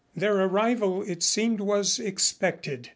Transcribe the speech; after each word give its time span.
Their 0.15 0.35
arrival, 0.45 1.03
it 1.03 1.21
seemed, 1.21 1.59
was 1.59 1.99
expected. 1.99 2.89